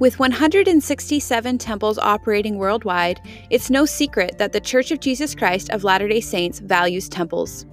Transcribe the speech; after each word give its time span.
With 0.00 0.18
167 0.18 1.58
temples 1.58 1.98
operating 1.98 2.56
worldwide, 2.56 3.20
it's 3.50 3.68
no 3.68 3.84
secret 3.84 4.38
that 4.38 4.52
the 4.52 4.58
Church 4.58 4.90
of 4.92 5.00
Jesus 5.00 5.34
Christ 5.34 5.68
of 5.68 5.84
Latter 5.84 6.08
day 6.08 6.22
Saints 6.22 6.58
values 6.58 7.06
temples. 7.06 7.66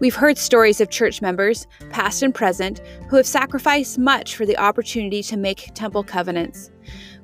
We've 0.00 0.14
heard 0.14 0.38
stories 0.38 0.80
of 0.80 0.88
church 0.88 1.20
members, 1.20 1.66
past 1.90 2.22
and 2.22 2.34
present, 2.34 2.78
who 3.10 3.16
have 3.16 3.26
sacrificed 3.26 3.98
much 3.98 4.34
for 4.34 4.46
the 4.46 4.56
opportunity 4.56 5.22
to 5.24 5.36
make 5.36 5.74
temple 5.74 6.02
covenants. 6.02 6.70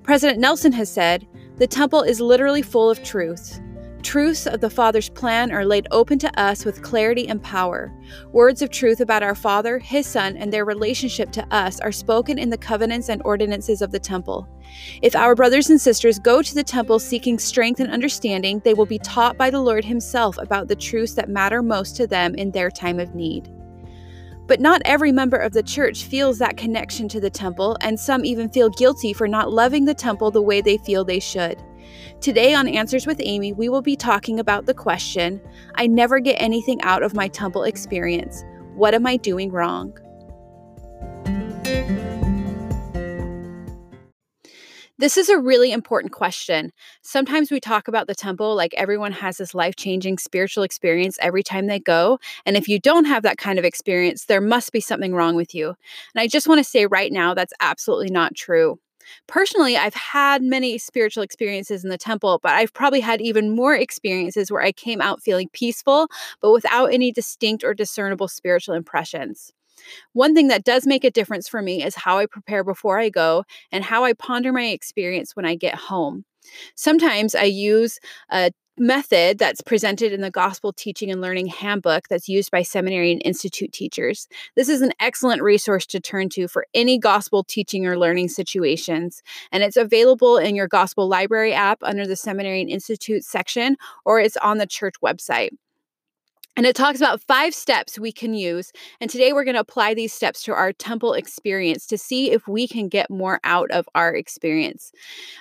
President 0.03 0.39
Nelson 0.41 0.73
has 0.73 0.93
said, 0.93 1.27
The 1.57 1.67
temple 1.67 2.03
is 2.03 2.21
literally 2.21 2.61
full 2.61 2.91
of 2.91 3.03
truths. 3.03 3.63
Truths 4.05 4.47
of 4.47 4.61
the 4.61 4.69
Father's 4.69 5.09
plan 5.09 5.51
are 5.51 5.65
laid 5.65 5.89
open 5.91 6.19
to 6.19 6.41
us 6.41 6.67
with 6.67 6.83
clarity 6.83 7.27
and 7.27 7.43
power. 7.43 7.91
Words 8.33 8.61
of 8.61 8.69
truth 8.69 9.01
about 9.01 9.23
our 9.23 9.35
Father, 9.35 9.79
His 9.79 10.07
Son, 10.07 10.37
and 10.37 10.53
their 10.53 10.67
relationship 10.67 11.33
to 11.33 11.55
us 11.55 11.81
are 11.81 11.91
spoken 11.91 12.39
in 12.39 12.51
the 12.51 12.59
covenants 12.59 13.09
and 13.09 13.23
ordinances 13.25 13.81
of 13.81 13.93
the 13.93 13.99
temple. 13.99 14.47
If 15.01 15.17
our 15.17 15.35
brothers 15.35 15.71
and 15.71 15.81
sisters 15.81 16.19
go 16.19 16.43
to 16.43 16.55
the 16.55 16.63
temple 16.63 16.99
seeking 16.99 17.39
strength 17.39 17.81
and 17.81 17.91
understanding, 17.91 18.61
they 18.63 18.75
will 18.75 18.85
be 18.85 18.99
taught 18.99 19.39
by 19.39 19.49
the 19.49 19.63
Lord 19.63 19.87
Himself 19.87 20.37
about 20.37 20.69
the 20.69 20.77
truths 20.77 21.15
that 21.15 21.31
matter 21.31 21.63
most 21.63 21.97
to 21.97 22.07
them 22.07 22.35
in 22.35 22.51
their 22.51 22.71
time 22.71 23.01
of 23.01 23.15
need. 23.15 23.51
But 24.47 24.61
not 24.61 24.83
every 24.85 25.13
member 25.13 25.39
of 25.39 25.55
the 25.55 25.63
church 25.63 26.05
feels 26.05 26.39
that 26.39 26.59
connection 26.59 27.09
to 27.09 27.21
the 27.21 27.31
temple, 27.31 27.79
and 27.81 27.99
some 27.99 28.27
even 28.27 28.51
feel 28.51 28.69
guilty 28.69 29.15
for 29.15 29.27
not 29.27 29.51
loving 29.51 29.87
the 29.87 29.95
temple 29.95 30.31
the 30.31 30.43
way 30.43 30.61
they 30.61 30.77
feel 30.77 31.07
they 31.07 31.21
should. 31.21 31.63
Today 32.21 32.55
on 32.55 32.69
Answers 32.69 33.07
with 33.07 33.21
Amy, 33.23 33.53
we 33.53 33.69
will 33.69 33.83
be 33.83 33.97
talking 33.97 34.41
about 34.41 34.67
the 34.67 34.75
question 34.75 35.41
I 35.75 35.87
never 35.87 36.21
get 36.21 36.35
anything 36.35 36.81
out 36.83 37.03
of 37.03 37.15
my 37.15 37.29
temple 37.29 37.65
experience. 37.65 38.45
What 38.75 38.95
am 38.95 39.07
I 39.07 39.17
doing 39.17 39.53
wrong? 39.53 39.97
This 44.97 45.17
is 45.17 45.29
a 45.29 45.39
really 45.39 45.73
important 45.73 46.13
question. 46.13 46.73
Sometimes 47.03 47.51
we 47.51 47.59
talk 47.59 47.89
about 47.89 48.07
the 48.07 48.15
temple 48.15 48.55
like 48.55 48.73
everyone 48.75 49.11
has 49.11 49.39
this 49.39 49.53
life 49.53 49.75
changing 49.75 50.19
spiritual 50.19 50.63
experience 50.63 51.19
every 51.21 51.43
time 51.43 51.67
they 51.67 51.81
go. 51.81 52.21
And 52.47 52.57
if 52.57 52.69
you 52.69 52.79
don't 52.79 53.05
have 53.05 53.25
that 53.25 53.37
kind 53.37 53.59
of 53.59 53.65
experience, 53.65 54.27
there 54.27 54.41
must 54.41 54.71
be 54.71 54.81
something 54.81 55.13
wrong 55.13 55.35
with 55.35 55.53
you. 55.53 55.69
And 56.15 56.23
I 56.23 56.29
just 56.29 56.47
want 56.47 56.61
to 56.61 56.65
say 56.65 56.87
right 56.87 57.11
now 57.11 57.35
that's 57.35 57.53
absolutely 57.59 58.11
not 58.11 58.37
true. 58.37 58.79
Personally, 59.27 59.77
I've 59.77 59.95
had 59.95 60.43
many 60.43 60.79
spiritual 60.79 61.23
experiences 61.23 61.85
in 61.85 61.91
the 61.91 61.99
temple, 61.99 62.41
but 62.43 62.53
I've 62.53 62.73
probably 62.73 63.01
had 63.01 63.21
even 63.21 63.55
more 63.55 63.75
experiences 63.75 64.51
where 64.51 64.63
I 64.63 64.73
came 64.73 65.01
out 65.01 65.23
feeling 65.23 65.49
peaceful, 65.53 66.09
but 66.41 66.53
without 66.53 66.87
any 66.87 67.13
distinct 67.13 67.65
or 67.65 67.75
discernible 67.75 68.29
spiritual 68.29 68.75
impressions. 68.75 69.53
One 70.13 70.35
thing 70.35 70.49
that 70.49 70.65
does 70.65 70.87
make 70.87 71.05
a 71.05 71.11
difference 71.11 71.49
for 71.49 71.63
me 71.63 71.83
is 71.85 71.95
how 71.95 72.19
I 72.19 72.27
prepare 72.27 72.65
before 72.65 72.99
I 72.99 73.09
go 73.11 73.45
and 73.73 73.85
how 73.85 74.05
I 74.05 74.13
ponder 74.15 74.53
my 74.53 74.67
experience 74.67 75.37
when 75.37 75.47
I 75.47 75.55
get 75.57 75.75
home. 75.75 76.25
Sometimes 76.77 77.35
I 77.35 77.45
use 77.45 77.99
a 78.31 78.51
method 78.79 79.39
that's 79.39 79.61
presented 79.61 80.13
in 80.13 80.21
the 80.21 80.31
Gospel 80.31 80.73
Teaching 80.73 81.11
and 81.11 81.21
Learning 81.21 81.47
Handbook 81.47 82.09
that's 82.09 82.29
used 82.29 82.51
by 82.51 82.63
seminary 82.63 83.13
and 83.13 83.23
institute 83.25 83.73
teachers. 83.73 84.27
This 84.57 84.69
is 84.69 84.83
an 84.83 84.93
excellent 85.01 85.43
resource 85.43 85.87
to 85.87 86.01
turn 86.01 86.29
to 86.31 86.49
for 86.49 86.67
any 86.75 86.99
gospel 86.99 87.45
teaching 87.45 87.87
or 87.87 87.99
learning 87.99 88.29
situations, 88.29 89.23
and 89.53 89.63
it's 89.63 89.77
available 89.77 90.39
in 90.39 90.57
your 90.57 90.69
Gospel 90.69 91.09
Library 91.09 91.53
app 91.53 91.79
under 91.83 92.07
the 92.07 92.17
Seminary 92.17 92.61
and 92.61 92.71
Institute 92.71 93.25
section, 93.25 93.77
or 94.05 94.21
it's 94.21 94.37
on 94.39 94.59
the 94.59 94.67
church 94.67 94.95
website. 95.03 95.51
And 96.57 96.67
it 96.67 96.77
talks 96.77 97.01
about 97.01 97.21
five 97.21 97.55
steps 97.55 97.99
we 97.99 98.13
can 98.13 98.33
use. 98.33 98.73
And 99.01 99.11
today 99.11 99.33
we're 99.33 99.45
going 99.45 99.55
to 99.55 99.61
apply 99.61 99.95
these 99.95 100.13
steps 100.13 100.43
to 100.45 100.53
our 100.53 100.73
temple 100.73 101.13
experience 101.13 101.87
to 101.87 101.99
see 101.99 102.31
if 102.31 102.47
we 102.47 102.69
can 102.69 102.89
get 102.89 103.11
more 103.11 103.41
out 103.43 103.71
of 103.73 103.89
our 103.95 104.15
experience. 104.15 104.93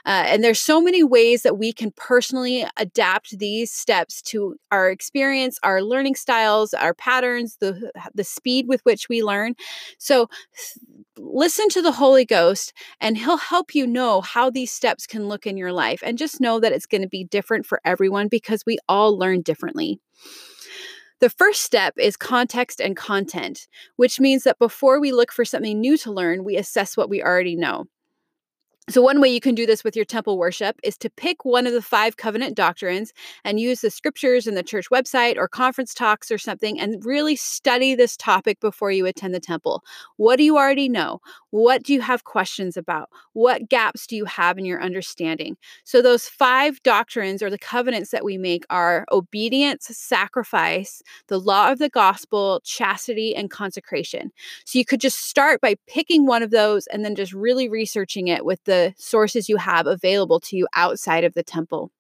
Uh, 0.06 0.26
and 0.28 0.44
there's 0.44 0.60
so 0.60 0.82
many 0.82 1.04
ways 1.04 1.44
that 1.44 1.58
we 1.58 1.72
can 1.72 1.92
personally 1.92 2.66
adapt 2.78 3.38
these 3.38 3.72
steps 3.72 4.22
to 4.24 4.56
our 4.72 4.90
experience, 4.90 5.60
our 5.62 5.84
learning 5.84 6.16
styles, 6.16 6.74
our 6.74 6.96
patterns, 6.96 7.58
the, 7.60 7.92
the 8.16 8.24
speed 8.24 8.68
with 8.68 8.82
which 8.82 9.08
we 9.08 9.22
learn. 9.22 9.56
So 10.00 10.30
listen 11.18 11.70
to 11.70 11.82
the 11.82 11.92
Holy 11.92 12.26
Ghost 12.26 12.74
and 13.00 13.18
he'll 13.18 13.38
help 13.38 13.76
you 13.76 13.86
know 13.86 14.22
how 14.22 14.50
these 14.50 14.72
steps 14.72 15.06
can 15.06 15.28
look 15.28 15.46
in 15.46 15.58
your 15.58 15.72
life. 15.72 16.02
And 16.04 16.18
just 16.18 16.42
know 16.42 16.60
that 16.60 16.72
it's 16.72 16.88
going 16.88 17.04
to 17.04 17.08
be 17.08 17.24
different 17.24 17.68
for 17.68 17.80
everyone 17.86 18.30
because 18.30 18.66
we 18.66 18.80
all 18.90 19.18
learn 19.18 19.42
differently. 19.42 20.00
The 21.24 21.30
first 21.30 21.62
step 21.62 21.94
is 21.98 22.18
context 22.18 22.82
and 22.82 22.98
content, 22.98 23.70
which 23.96 24.20
means 24.20 24.44
that 24.44 24.60
before 24.60 25.00
we 25.00 25.14
look 25.14 25.32
for 25.32 25.46
something 25.46 25.80
new 25.80 25.96
to 26.00 26.12
learn, 26.12 26.44
we 26.44 26.58
assess 26.58 26.98
what 26.98 27.10
we 27.10 27.24
already 27.24 27.56
know. 27.56 27.86
So, 28.90 29.02
one 29.02 29.22
way 29.22 29.30
you 29.30 29.40
can 29.40 29.56
do 29.56 29.66
this 29.66 29.86
with 29.86 29.96
your 29.96 30.04
temple 30.04 30.38
worship 30.38 30.76
is 30.84 30.98
to 30.98 31.10
pick 31.10 31.46
one 31.46 31.66
of 31.66 31.72
the 31.72 31.82
five 31.82 32.18
covenant 32.18 32.58
doctrines 32.58 33.14
and 33.46 33.58
use 33.58 33.80
the 33.80 33.90
scriptures 33.90 34.48
in 34.48 34.56
the 34.56 34.64
church 34.64 34.90
website 34.92 35.38
or 35.38 35.48
conference 35.48 35.94
talks 35.94 36.30
or 36.30 36.38
something 36.38 36.78
and 36.78 37.06
really 37.06 37.38
study 37.38 37.96
this 37.96 38.18
topic 38.18 38.60
before 38.60 38.92
you 38.92 39.06
attend 39.06 39.34
the 39.34 39.40
temple. 39.40 39.82
What 40.18 40.36
do 40.36 40.44
you 40.44 40.58
already 40.58 40.90
know? 40.90 41.22
What 41.54 41.84
do 41.84 41.94
you 41.94 42.02
have 42.02 42.24
questions 42.24 42.78
about? 42.78 43.10
What 43.34 43.70
gaps 43.70 44.08
do 44.08 44.16
you 44.16 44.26
have 44.26 44.58
in 44.58 44.66
your 44.66 44.82
understanding? 44.82 45.56
So, 45.84 46.02
those 46.02 46.28
five 46.28 46.82
doctrines 46.82 47.44
or 47.44 47.52
the 47.52 47.60
covenants 47.60 48.10
that 48.10 48.26
we 48.26 48.40
make 48.40 48.66
are 48.72 49.06
obedience, 49.12 49.86
sacrifice, 49.96 51.04
the 51.28 51.40
law 51.40 51.72
of 51.72 51.78
the 51.78 51.90
gospel, 51.90 52.60
chastity, 52.66 53.36
and 53.36 53.52
consecration. 53.52 54.32
So, 54.66 54.80
you 54.80 54.86
could 54.86 55.00
just 55.00 55.20
start 55.30 55.62
by 55.62 55.76
picking 55.88 56.26
one 56.26 56.42
of 56.42 56.50
those 56.50 56.88
and 56.88 57.06
then 57.06 57.14
just 57.14 57.34
really 57.34 57.70
researching 57.70 58.30
it 58.30 58.46
with 58.46 58.64
the 58.64 58.96
sources 58.98 59.48
you 59.48 59.58
have 59.58 59.86
available 59.86 60.40
to 60.40 60.58
you 60.58 60.68
outside 60.74 61.24
of 61.24 61.36
the 61.36 61.44
temple. 61.44 61.92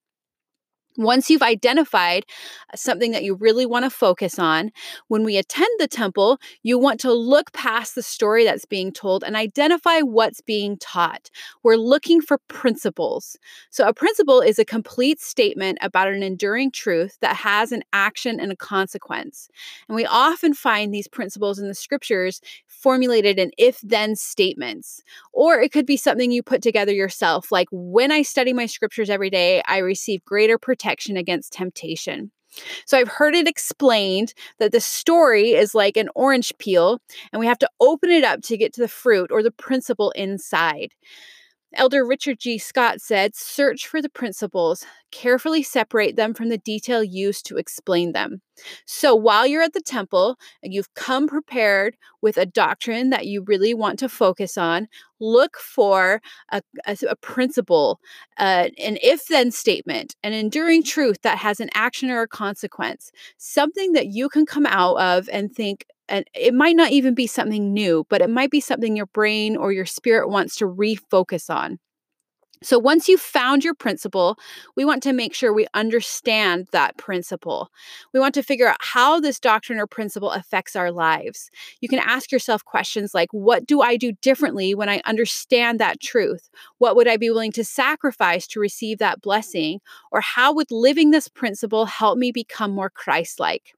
Once 0.97 1.29
you've 1.29 1.41
identified 1.41 2.23
uh, 2.71 2.77
something 2.77 3.11
that 3.11 3.23
you 3.23 3.35
really 3.35 3.65
want 3.65 3.83
to 3.83 3.89
focus 3.89 4.37
on, 4.37 4.71
when 5.07 5.23
we 5.23 5.37
attend 5.37 5.69
the 5.79 5.87
temple, 5.87 6.37
you 6.61 6.77
want 6.77 6.99
to 6.99 7.11
look 7.11 7.51
past 7.51 7.95
the 7.95 8.03
story 8.03 8.43
that's 8.43 8.65
being 8.65 8.91
told 8.91 9.23
and 9.23 9.35
identify 9.35 9.99
what's 9.99 10.41
being 10.41 10.77
taught. 10.77 11.31
We're 11.63 11.77
looking 11.77 12.21
for 12.21 12.37
principles. 12.47 13.37
So, 13.71 13.87
a 13.87 13.93
principle 13.93 14.41
is 14.41 14.59
a 14.59 14.65
complete 14.65 15.19
statement 15.19 15.79
about 15.81 16.09
an 16.09 16.21
enduring 16.21 16.71
truth 16.71 17.17
that 17.21 17.37
has 17.37 17.71
an 17.71 17.83
action 17.91 18.39
and 18.39 18.51
a 18.51 18.55
consequence. 18.55 19.49
And 19.87 19.95
we 19.95 20.05
often 20.05 20.53
find 20.53 20.93
these 20.93 21.07
principles 21.07 21.57
in 21.57 21.67
the 21.67 21.75
scriptures 21.75 22.39
formulated 22.67 23.39
in 23.39 23.51
if 23.57 23.79
then 23.81 24.15
statements. 24.15 25.01
Or 25.31 25.59
it 25.59 25.71
could 25.71 25.85
be 25.85 25.97
something 25.97 26.31
you 26.31 26.43
put 26.43 26.61
together 26.61 26.93
yourself, 26.93 27.51
like 27.51 27.67
when 27.71 28.11
I 28.11 28.21
study 28.21 28.53
my 28.53 28.67
scriptures 28.67 29.09
every 29.09 29.29
day, 29.29 29.61
I 29.65 29.77
receive 29.79 30.23
greater 30.25 30.57
protection 30.57 30.82
protection 30.83 31.17
against 31.17 31.53
temptation. 31.53 32.31
So 32.85 32.99
I've 32.99 33.07
heard 33.07 33.33
it 33.33 33.47
explained 33.47 34.33
that 34.59 34.71
the 34.71 34.79
story 34.79 35.53
is 35.53 35.73
like 35.73 35.97
an 35.97 36.09
orange 36.13 36.53
peel, 36.59 36.99
and 37.31 37.39
we 37.39 37.47
have 37.47 37.57
to 37.59 37.69
open 37.79 38.11
it 38.11 38.23
up 38.23 38.41
to 38.43 38.57
get 38.57 38.73
to 38.73 38.81
the 38.81 38.87
fruit 38.87 39.31
or 39.31 39.41
the 39.41 39.51
principle 39.51 40.11
inside. 40.11 40.91
Elder 41.75 42.05
Richard 42.05 42.39
G. 42.39 42.57
Scott 42.57 43.01
said, 43.01 43.35
Search 43.35 43.87
for 43.87 44.01
the 44.01 44.09
principles, 44.09 44.85
carefully 45.11 45.63
separate 45.63 46.15
them 46.15 46.33
from 46.33 46.49
the 46.49 46.57
detail 46.57 47.03
used 47.03 47.45
to 47.47 47.57
explain 47.57 48.11
them. 48.11 48.41
So 48.85 49.15
while 49.15 49.47
you're 49.47 49.61
at 49.61 49.73
the 49.73 49.81
temple 49.81 50.37
and 50.61 50.73
you've 50.73 50.93
come 50.93 51.27
prepared 51.27 51.95
with 52.21 52.37
a 52.37 52.45
doctrine 52.45 53.09
that 53.09 53.25
you 53.25 53.43
really 53.43 53.73
want 53.73 53.99
to 53.99 54.09
focus 54.09 54.57
on, 54.57 54.87
look 55.19 55.57
for 55.57 56.21
a, 56.51 56.61
a, 56.85 56.97
a 57.09 57.15
principle, 57.15 57.99
uh, 58.37 58.69
an 58.77 58.97
if 59.01 59.27
then 59.27 59.51
statement, 59.51 60.15
an 60.23 60.33
enduring 60.33 60.83
truth 60.83 61.21
that 61.23 61.37
has 61.37 61.59
an 61.59 61.69
action 61.73 62.09
or 62.09 62.21
a 62.21 62.27
consequence, 62.27 63.11
something 63.37 63.93
that 63.93 64.07
you 64.07 64.29
can 64.29 64.45
come 64.45 64.65
out 64.65 64.95
of 64.95 65.29
and 65.31 65.53
think, 65.53 65.85
and 66.09 66.25
it 66.33 66.53
might 66.53 66.75
not 66.75 66.91
even 66.91 67.13
be 67.15 67.27
something 67.27 67.73
new, 67.73 68.05
but 68.09 68.21
it 68.21 68.29
might 68.29 68.51
be 68.51 68.59
something 68.59 68.95
your 68.95 69.07
brain 69.07 69.55
or 69.55 69.71
your 69.71 69.85
spirit 69.85 70.29
wants 70.29 70.55
to 70.57 70.65
refocus 70.65 71.49
on. 71.53 71.79
So, 72.63 72.79
once 72.79 73.09
you've 73.09 73.19
found 73.19 73.65
your 73.65 73.73
principle, 73.73 74.37
we 74.77 74.85
want 74.85 75.03
to 75.03 75.11
make 75.11 75.33
sure 75.33 75.51
we 75.53 75.67
understand 75.73 76.69
that 76.71 76.97
principle. 76.97 77.69
We 78.13 78.21
want 78.21 78.33
to 78.35 78.43
figure 78.43 78.69
out 78.69 78.77
how 78.79 79.19
this 79.19 79.37
doctrine 79.37 79.79
or 79.79 79.87
principle 79.87 80.31
affects 80.31 80.73
our 80.75 80.89
lives. 80.89 81.51
You 81.81 81.89
can 81.89 81.99
ask 81.99 82.31
yourself 82.31 82.63
questions 82.63 83.13
like 83.13 83.29
What 83.33 83.67
do 83.67 83.81
I 83.81 83.97
do 83.97 84.13
differently 84.21 84.73
when 84.73 84.87
I 84.87 85.01
understand 85.03 85.79
that 85.79 85.99
truth? 85.99 86.49
What 86.77 86.95
would 86.95 87.07
I 87.07 87.17
be 87.17 87.29
willing 87.29 87.51
to 87.53 87.65
sacrifice 87.65 88.47
to 88.47 88.61
receive 88.61 88.97
that 88.99 89.21
blessing? 89.21 89.81
Or 90.13 90.21
how 90.21 90.53
would 90.53 90.71
living 90.71 91.11
this 91.11 91.27
principle 91.27 91.85
help 91.85 92.17
me 92.17 92.31
become 92.31 92.71
more 92.71 92.89
Christ 92.89 93.41
like? 93.41 93.73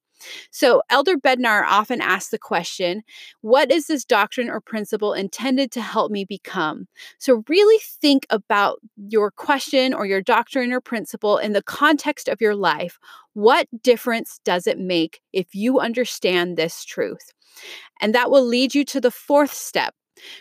So, 0.51 0.81
Elder 0.89 1.17
Bednar 1.17 1.63
often 1.65 2.01
asks 2.01 2.29
the 2.29 2.37
question 2.37 3.03
What 3.41 3.71
is 3.71 3.87
this 3.87 4.05
doctrine 4.05 4.49
or 4.49 4.61
principle 4.61 5.13
intended 5.13 5.71
to 5.71 5.81
help 5.81 6.11
me 6.11 6.25
become? 6.25 6.87
So, 7.17 7.43
really 7.47 7.81
think 8.01 8.25
about 8.29 8.79
your 9.07 9.31
question 9.31 9.93
or 9.93 10.05
your 10.05 10.21
doctrine 10.21 10.71
or 10.71 10.81
principle 10.81 11.37
in 11.37 11.53
the 11.53 11.63
context 11.63 12.27
of 12.27 12.41
your 12.41 12.55
life. 12.55 12.99
What 13.33 13.67
difference 13.83 14.39
does 14.45 14.67
it 14.67 14.79
make 14.79 15.21
if 15.33 15.53
you 15.53 15.79
understand 15.79 16.55
this 16.55 16.85
truth? 16.85 17.33
And 18.01 18.13
that 18.15 18.31
will 18.31 18.45
lead 18.45 18.75
you 18.75 18.83
to 18.85 19.01
the 19.01 19.11
fourth 19.11 19.53
step, 19.53 19.93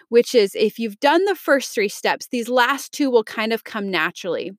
which 0.09 0.35
is 0.35 0.55
if 0.55 0.79
you've 0.79 1.01
done 1.01 1.25
the 1.25 1.35
first 1.35 1.73
three 1.73 1.89
steps, 1.89 2.29
these 2.29 2.49
last 2.49 2.93
two 2.93 3.11
will 3.11 3.25
kind 3.25 3.53
of 3.53 3.65
come 3.65 3.91
naturally. 3.91 4.53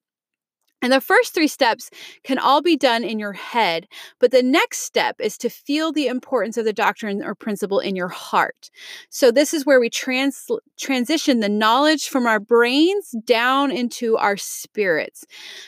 And 0.86 0.94
the 0.94 1.02
first 1.02 1.34
three 1.34 1.48
steps 1.48 1.90
can 2.24 2.38
all 2.38 2.62
be 2.62 2.78
done 2.78 3.04
in 3.04 3.18
your 3.18 3.34
head, 3.34 3.88
but 4.20 4.30
the 4.30 4.44
next 4.44 4.82
step 4.82 5.16
is 5.20 5.36
to 5.40 5.50
feel 5.50 5.92
the 5.92 6.06
importance 6.06 6.58
of 6.58 6.66
the 6.66 6.74
doctrine 6.74 7.24
or 7.24 7.34
principle 7.34 7.80
in 7.80 7.96
your 7.96 8.08
heart. 8.08 8.70
So 9.10 9.32
this 9.32 9.52
is 9.52 9.66
where 9.66 9.80
we 9.80 9.90
trans- 9.90 10.48
transition 10.78 11.40
the 11.40 11.50
knowledge 11.50 12.08
from 12.08 12.28
our 12.28 12.40
brains 12.40 13.16
down 13.26 13.72
into 13.72 14.16
our 14.18 14.38
spirits. 14.38 15.26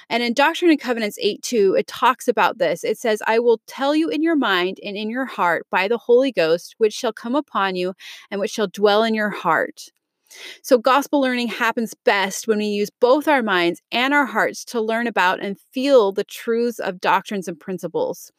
And 0.08 0.22
in 0.22 0.36
Doctrine 0.36 0.70
and 0.70 0.80
Covenants 0.80 1.18
8 1.20 1.42
2, 1.42 1.74
it 1.80 1.88
talks 1.88 2.28
about 2.28 2.60
this. 2.60 2.84
It 2.84 3.00
says, 3.00 3.24
I 3.26 3.40
will 3.40 3.60
tell 3.66 3.96
you 3.96 4.10
in 4.10 4.22
your 4.22 4.36
mind 4.36 4.80
and 4.84 4.96
in 4.96 5.10
your 5.10 5.26
heart 5.26 5.66
by 5.72 5.88
the 5.88 5.98
Holy 5.98 6.32
Ghost, 6.32 6.76
which 6.78 6.94
shall 6.94 7.12
come 7.12 7.34
upon 7.34 7.76
you 7.76 7.96
and 8.30 8.40
which 8.40 8.52
shall 8.52 8.68
dwell 8.68 9.04
in 9.04 9.16
your 9.16 9.32
heart. 9.32 9.90
So, 10.62 10.78
gospel 10.78 11.22
learning 11.22 11.48
happens 11.48 11.94
best 12.06 12.48
when 12.48 12.58
we 12.60 12.66
use 12.66 12.90
both 12.90 13.28
our 13.28 13.42
minds 13.44 13.82
and 13.92 14.14
our 14.14 14.26
hearts 14.26 14.66
to 14.66 14.82
learn 14.82 15.08
about 15.08 15.42
and 15.42 15.60
feel 15.72 16.12
the 16.12 16.24
truths 16.24 16.80
of 16.80 17.00
doctrines 17.02 17.48
and 17.48 17.60
principles. 17.60 18.32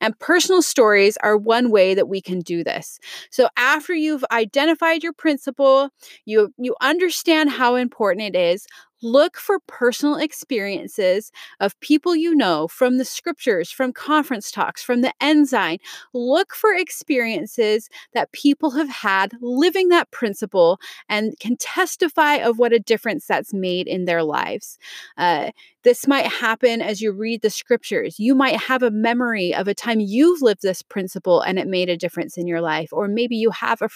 And 0.00 0.18
personal 0.18 0.62
stories 0.62 1.16
are 1.22 1.36
one 1.36 1.70
way 1.70 1.94
that 1.94 2.08
we 2.08 2.20
can 2.20 2.40
do 2.40 2.64
this. 2.64 2.98
So, 3.30 3.48
after 3.56 3.94
you've 3.94 4.24
identified 4.32 5.02
your 5.02 5.12
principle, 5.14 5.90
you, 6.26 6.52
you 6.58 6.76
understand 6.80 7.50
how 7.50 7.76
important 7.76 8.34
it 8.34 8.38
is, 8.38 8.66
Look 9.02 9.36
for 9.36 9.58
personal 9.66 10.16
experiences 10.16 11.32
of 11.60 11.78
people 11.80 12.14
you 12.14 12.34
know 12.34 12.68
from 12.68 12.98
the 12.98 13.04
scriptures, 13.04 13.70
from 13.70 13.92
conference 13.92 14.50
talks, 14.52 14.82
from 14.82 15.00
the 15.00 15.12
Ensign. 15.20 15.78
Look 16.14 16.54
for 16.54 16.72
experiences 16.72 17.88
that 18.14 18.32
people 18.32 18.70
have 18.70 18.88
had 18.88 19.32
living 19.40 19.88
that 19.88 20.10
principle 20.12 20.78
and 21.08 21.38
can 21.40 21.56
testify 21.56 22.36
of 22.36 22.58
what 22.58 22.72
a 22.72 22.78
difference 22.78 23.26
that's 23.26 23.52
made 23.52 23.88
in 23.88 24.04
their 24.04 24.22
lives. 24.22 24.78
Uh, 25.18 25.50
this 25.84 26.06
might 26.06 26.26
happen 26.26 26.80
as 26.80 27.00
you 27.00 27.12
read 27.12 27.42
the 27.42 27.50
scriptures. 27.50 28.18
You 28.18 28.34
might 28.34 28.56
have 28.56 28.82
a 28.82 28.90
memory 28.90 29.54
of 29.54 29.68
a 29.68 29.74
time 29.74 30.00
you've 30.00 30.42
lived 30.42 30.62
this 30.62 30.82
principle 30.82 31.40
and 31.40 31.58
it 31.58 31.66
made 31.66 31.88
a 31.88 31.96
difference 31.96 32.36
in 32.36 32.46
your 32.46 32.60
life, 32.60 32.90
or 32.92 33.08
maybe 33.08 33.36
you 33.36 33.50
have 33.50 33.82
a 33.82 33.88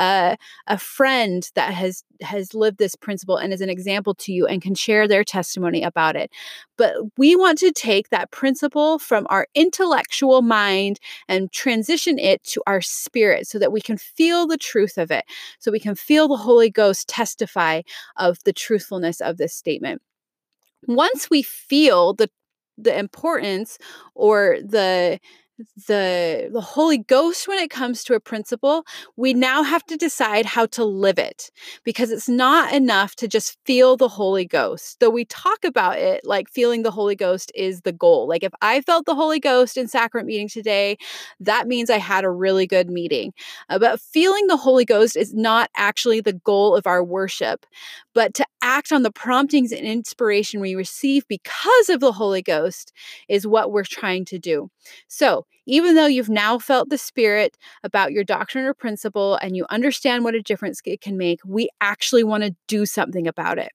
uh, 0.00 0.36
a 0.66 0.78
friend 0.78 1.50
that 1.54 1.74
has 1.74 2.04
has 2.22 2.54
lived 2.54 2.78
this 2.78 2.94
principle 2.94 3.36
and 3.36 3.52
is 3.52 3.60
an 3.60 3.68
example 3.70 4.14
to 4.14 4.32
you 4.32 4.46
and 4.46 4.62
can 4.62 4.74
share 4.74 5.08
their 5.08 5.24
testimony 5.24 5.82
about 5.82 6.16
it. 6.16 6.30
But 6.76 6.96
we 7.16 7.36
want 7.36 7.58
to 7.58 7.72
take 7.72 8.10
that 8.10 8.30
principle 8.30 8.98
from 8.98 9.26
our 9.30 9.46
intellectual 9.54 10.42
mind 10.42 11.00
and 11.28 11.52
transition 11.52 12.18
it 12.18 12.42
to 12.44 12.62
our 12.66 12.80
spirit 12.80 13.46
so 13.46 13.58
that 13.58 13.72
we 13.72 13.80
can 13.80 13.98
feel 13.98 14.46
the 14.46 14.56
truth 14.56 14.98
of 14.98 15.10
it, 15.10 15.24
so 15.58 15.72
we 15.72 15.80
can 15.80 15.94
feel 15.94 16.28
the 16.28 16.36
Holy 16.36 16.70
Ghost 16.70 17.08
testify 17.08 17.82
of 18.16 18.38
the 18.44 18.52
truthfulness 18.52 19.20
of 19.20 19.36
this 19.36 19.54
statement 19.54 20.00
once 20.86 21.30
we 21.30 21.42
feel 21.42 22.14
the 22.14 22.30
the 22.76 22.96
importance 22.98 23.78
or 24.14 24.58
the 24.64 25.18
the 25.86 26.50
the 26.52 26.60
holy 26.60 26.98
ghost 26.98 27.46
when 27.46 27.58
it 27.60 27.70
comes 27.70 28.02
to 28.02 28.14
a 28.14 28.18
principle 28.20 28.84
we 29.16 29.32
now 29.32 29.62
have 29.62 29.84
to 29.84 29.96
decide 29.96 30.44
how 30.44 30.66
to 30.66 30.84
live 30.84 31.16
it 31.16 31.50
because 31.84 32.10
it's 32.10 32.28
not 32.28 32.72
enough 32.72 33.14
to 33.14 33.28
just 33.28 33.56
feel 33.64 33.96
the 33.96 34.08
holy 34.08 34.44
ghost 34.44 34.98
though 34.98 35.10
we 35.10 35.24
talk 35.26 35.64
about 35.64 35.96
it 35.96 36.20
like 36.24 36.48
feeling 36.48 36.82
the 36.82 36.90
holy 36.90 37.14
ghost 37.14 37.52
is 37.54 37.82
the 37.82 37.92
goal. 37.92 38.26
Like 38.28 38.42
if 38.42 38.52
i 38.62 38.80
felt 38.80 39.06
the 39.06 39.14
holy 39.14 39.38
ghost 39.38 39.76
in 39.76 39.86
sacrament 39.86 40.26
meeting 40.26 40.48
today 40.48 40.96
that 41.38 41.68
means 41.68 41.88
i 41.88 41.98
had 41.98 42.24
a 42.24 42.30
really 42.30 42.66
good 42.66 42.90
meeting. 42.90 43.32
Uh, 43.68 43.78
but 43.78 44.00
feeling 44.00 44.48
the 44.48 44.56
holy 44.56 44.84
ghost 44.84 45.16
is 45.16 45.32
not 45.34 45.70
actually 45.76 46.20
the 46.20 46.32
goal 46.32 46.74
of 46.74 46.86
our 46.86 47.04
worship 47.04 47.64
but 48.14 48.34
to 48.34 48.46
act 48.62 48.92
on 48.92 49.02
the 49.02 49.10
promptings 49.12 49.72
and 49.72 49.86
inspiration 49.86 50.60
we 50.60 50.74
receive 50.74 51.26
because 51.28 51.88
of 51.88 52.00
the 52.00 52.12
holy 52.12 52.42
ghost 52.42 52.92
is 53.28 53.46
what 53.46 53.72
we're 53.72 53.84
trying 53.84 54.24
to 54.24 54.38
do 54.38 54.68
so 55.08 55.44
even 55.66 55.94
though 55.94 56.06
you've 56.06 56.28
now 56.28 56.58
felt 56.58 56.90
the 56.90 56.98
spirit 56.98 57.56
about 57.82 58.12
your 58.12 58.24
doctrine 58.24 58.64
or 58.64 58.74
principle 58.74 59.36
and 59.36 59.56
you 59.56 59.66
understand 59.70 60.24
what 60.24 60.34
a 60.34 60.42
difference 60.42 60.80
it 60.84 61.00
can 61.00 61.16
make, 61.16 61.40
we 61.44 61.68
actually 61.80 62.24
want 62.24 62.44
to 62.44 62.54
do 62.68 62.84
something 62.84 63.26
about 63.26 63.58
it. 63.58 63.72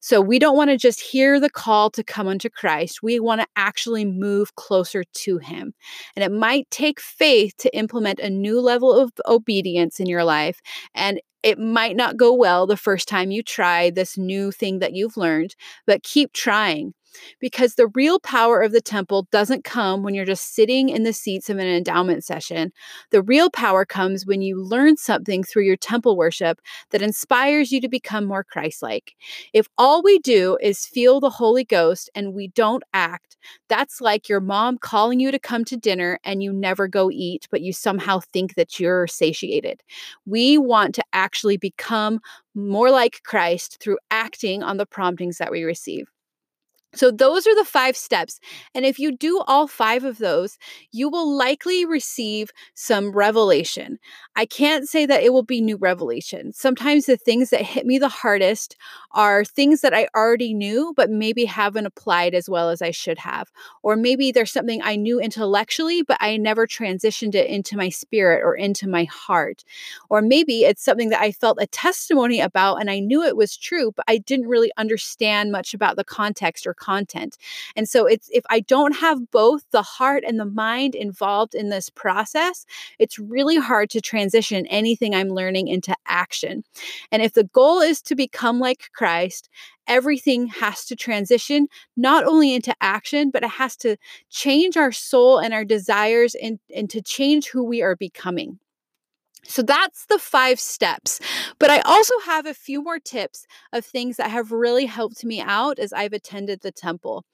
So 0.00 0.20
we 0.20 0.38
don't 0.38 0.56
want 0.56 0.70
to 0.70 0.76
just 0.76 1.00
hear 1.00 1.40
the 1.40 1.50
call 1.50 1.90
to 1.90 2.04
come 2.04 2.28
unto 2.28 2.48
Christ. 2.48 3.02
We 3.02 3.20
want 3.20 3.40
to 3.40 3.46
actually 3.56 4.04
move 4.04 4.54
closer 4.56 5.04
to 5.04 5.38
Him. 5.38 5.74
And 6.16 6.24
it 6.24 6.32
might 6.32 6.70
take 6.70 7.00
faith 7.00 7.56
to 7.58 7.76
implement 7.76 8.20
a 8.20 8.30
new 8.30 8.60
level 8.60 8.92
of 8.92 9.12
obedience 9.26 10.00
in 10.00 10.06
your 10.06 10.24
life. 10.24 10.60
And 10.94 11.20
it 11.42 11.58
might 11.58 11.96
not 11.96 12.16
go 12.16 12.32
well 12.32 12.66
the 12.66 12.76
first 12.76 13.08
time 13.08 13.30
you 13.30 13.42
try 13.42 13.90
this 13.90 14.16
new 14.16 14.52
thing 14.52 14.78
that 14.78 14.92
you've 14.92 15.16
learned, 15.16 15.56
but 15.86 16.02
keep 16.02 16.32
trying 16.32 16.94
because 17.40 17.74
the 17.74 17.88
real 17.88 18.18
power 18.20 18.60
of 18.60 18.72
the 18.72 18.80
temple 18.80 19.26
doesn't 19.30 19.64
come 19.64 20.02
when 20.02 20.14
you're 20.14 20.24
just 20.24 20.54
sitting 20.54 20.88
in 20.88 21.02
the 21.02 21.12
seats 21.12 21.50
of 21.50 21.58
an 21.58 21.66
endowment 21.66 22.24
session. 22.24 22.72
The 23.10 23.22
real 23.22 23.50
power 23.50 23.84
comes 23.84 24.26
when 24.26 24.42
you 24.42 24.62
learn 24.62 24.96
something 24.96 25.42
through 25.44 25.64
your 25.64 25.76
temple 25.76 26.16
worship 26.16 26.60
that 26.90 27.02
inspires 27.02 27.72
you 27.72 27.80
to 27.80 27.88
become 27.88 28.24
more 28.24 28.44
Christ 28.44 28.82
like. 28.82 29.14
If 29.52 29.66
all 29.78 30.02
we 30.02 30.18
do 30.18 30.58
is 30.60 30.86
feel 30.86 31.20
the 31.20 31.30
Holy 31.30 31.64
Ghost 31.64 32.10
and 32.14 32.34
we 32.34 32.48
don't 32.48 32.82
act, 32.94 33.36
that's 33.68 34.00
like 34.00 34.28
your 34.28 34.40
mom 34.40 34.78
calling 34.78 35.20
you 35.20 35.30
to 35.30 35.38
come 35.38 35.64
to 35.66 35.76
dinner 35.76 36.18
and 36.24 36.42
you 36.42 36.52
never 36.52 36.88
go 36.88 37.10
eat, 37.10 37.48
but 37.50 37.62
you 37.62 37.72
somehow 37.72 38.20
think 38.32 38.54
that 38.54 38.78
you're 38.78 39.06
satiated. 39.06 39.82
We 40.26 40.58
want 40.58 40.94
to 40.96 41.04
actually 41.12 41.56
become 41.56 42.20
more 42.54 42.90
like 42.90 43.22
Christ 43.24 43.78
through 43.80 43.98
acting 44.10 44.62
on 44.62 44.76
the 44.76 44.86
promptings 44.86 45.38
that 45.38 45.50
we 45.50 45.64
receive. 45.64 46.11
So, 46.94 47.10
those 47.10 47.46
are 47.46 47.54
the 47.54 47.64
five 47.64 47.96
steps. 47.96 48.38
And 48.74 48.84
if 48.84 48.98
you 48.98 49.16
do 49.16 49.42
all 49.46 49.66
five 49.66 50.04
of 50.04 50.18
those, 50.18 50.58
you 50.90 51.08
will 51.08 51.36
likely 51.36 51.86
receive 51.86 52.50
some 52.74 53.12
revelation. 53.12 53.98
I 54.36 54.44
can't 54.46 54.88
say 54.88 55.06
that 55.06 55.22
it 55.22 55.32
will 55.32 55.42
be 55.42 55.60
new 55.60 55.76
revelation. 55.76 56.52
Sometimes 56.52 57.06
the 57.06 57.16
things 57.16 57.50
that 57.50 57.62
hit 57.62 57.86
me 57.86 57.98
the 57.98 58.08
hardest 58.08 58.76
are 59.12 59.44
things 59.44 59.80
that 59.80 59.94
I 59.94 60.08
already 60.14 60.54
knew, 60.54 60.92
but 60.96 61.10
maybe 61.10 61.44
haven't 61.44 61.86
applied 61.86 62.34
as 62.34 62.48
well 62.48 62.70
as 62.70 62.82
I 62.82 62.90
should 62.90 63.18
have. 63.18 63.50
Or 63.82 63.96
maybe 63.96 64.32
there's 64.32 64.50
something 64.50 64.80
I 64.82 64.96
knew 64.96 65.20
intellectually, 65.20 66.02
but 66.02 66.16
I 66.20 66.36
never 66.36 66.66
transitioned 66.66 67.34
it 67.34 67.48
into 67.48 67.76
my 67.76 67.88
spirit 67.88 68.42
or 68.44 68.54
into 68.54 68.88
my 68.88 69.04
heart. 69.04 69.64
Or 70.08 70.22
maybe 70.22 70.64
it's 70.64 70.84
something 70.84 71.10
that 71.10 71.20
I 71.20 71.32
felt 71.32 71.58
a 71.60 71.66
testimony 71.66 72.40
about 72.40 72.76
and 72.76 72.90
I 72.90 72.98
knew 72.98 73.22
it 73.22 73.36
was 73.36 73.56
true, 73.56 73.92
but 73.94 74.04
I 74.08 74.18
didn't 74.18 74.48
really 74.48 74.72
understand 74.76 75.52
much 75.52 75.74
about 75.74 75.96
the 75.96 76.04
context 76.04 76.66
or 76.66 76.74
content. 76.82 77.38
And 77.76 77.88
so 77.88 78.06
it's 78.06 78.28
if 78.32 78.44
I 78.50 78.60
don't 78.60 78.96
have 78.96 79.30
both 79.30 79.64
the 79.70 79.82
heart 79.82 80.24
and 80.26 80.38
the 80.38 80.44
mind 80.44 80.94
involved 80.94 81.54
in 81.54 81.68
this 81.70 81.88
process, 81.90 82.66
it's 82.98 83.18
really 83.18 83.56
hard 83.56 83.90
to 83.90 84.00
transition 84.00 84.66
anything 84.66 85.14
I'm 85.14 85.28
learning 85.28 85.68
into 85.68 85.94
action. 86.06 86.64
And 87.12 87.22
if 87.22 87.34
the 87.34 87.44
goal 87.44 87.80
is 87.80 88.02
to 88.02 88.14
become 88.14 88.58
like 88.58 88.90
Christ, 88.94 89.48
everything 89.86 90.46
has 90.46 90.84
to 90.86 90.96
transition 90.96 91.68
not 91.96 92.24
only 92.24 92.54
into 92.54 92.74
action, 92.80 93.30
but 93.30 93.42
it 93.42 93.50
has 93.50 93.76
to 93.78 93.96
change 94.30 94.76
our 94.76 94.92
soul 94.92 95.38
and 95.38 95.54
our 95.54 95.64
desires 95.64 96.34
and, 96.34 96.58
and 96.74 96.90
to 96.90 97.02
change 97.02 97.48
who 97.48 97.64
we 97.64 97.82
are 97.82 97.96
becoming. 97.96 98.58
So 99.44 99.62
that's 99.62 100.06
the 100.06 100.18
five 100.18 100.60
steps. 100.60 101.20
But 101.58 101.70
I 101.70 101.80
also 101.80 102.14
have 102.26 102.46
a 102.46 102.54
few 102.54 102.82
more 102.82 102.98
tips 103.00 103.46
of 103.72 103.84
things 103.84 104.16
that 104.16 104.30
have 104.30 104.52
really 104.52 104.86
helped 104.86 105.24
me 105.24 105.40
out 105.40 105.78
as 105.78 105.92
I've 105.92 106.12
attended 106.12 106.60
the 106.62 106.70
temple. 106.70 107.24